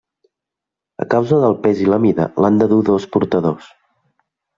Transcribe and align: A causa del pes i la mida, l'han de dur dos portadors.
A 1.03 1.05
causa 1.11 1.37
del 1.43 1.57
pes 1.65 1.83
i 1.83 1.85
la 1.91 1.99
mida, 2.05 2.25
l'han 2.45 2.57
de 2.63 2.69
dur 2.73 2.81
dos 2.89 3.05
portadors. 3.17 3.69